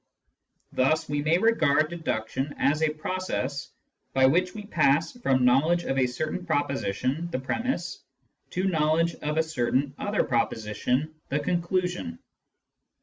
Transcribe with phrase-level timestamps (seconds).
[0.71, 3.69] Thus we may regard deduction as a process
[4.13, 7.99] by which we pass from knowledge of a certain proposition, the premiss,
[8.49, 12.17] to knowledge of a certain other proposition, the conclusion.